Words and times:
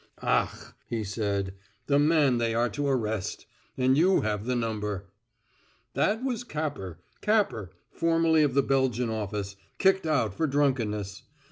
"Ach!" 0.23 0.73
he 0.87 1.03
said. 1.03 1.53
"The 1.85 1.99
man 1.99 2.39
they 2.39 2.55
are 2.55 2.69
to 2.69 2.87
arrest. 2.87 3.45
And 3.77 3.95
you 3.95 4.21
have 4.21 4.45
the 4.45 4.55
number." 4.55 5.05
"That 5.93 6.23
was 6.23 6.43
Capper 6.43 6.97
Capper, 7.21 7.69
formerly 7.91 8.41
of 8.41 8.55
the 8.55 8.63
Belgian 8.63 9.11
office 9.11 9.55
kicked 9.77 10.07
out 10.07 10.33
for 10.33 10.47
drunkenness. 10.47 11.21